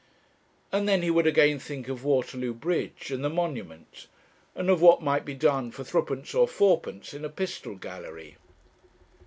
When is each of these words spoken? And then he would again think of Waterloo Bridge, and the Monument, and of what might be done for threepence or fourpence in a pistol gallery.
And 0.71 0.89
then 0.89 1.03
he 1.03 1.11
would 1.11 1.27
again 1.27 1.59
think 1.59 1.87
of 1.87 2.03
Waterloo 2.03 2.55
Bridge, 2.55 3.11
and 3.11 3.23
the 3.23 3.29
Monument, 3.29 4.07
and 4.55 4.67
of 4.67 4.81
what 4.81 5.03
might 5.03 5.25
be 5.25 5.35
done 5.35 5.69
for 5.69 5.83
threepence 5.83 6.33
or 6.33 6.47
fourpence 6.47 7.13
in 7.13 7.23
a 7.23 7.29
pistol 7.29 7.75
gallery. 7.75 8.37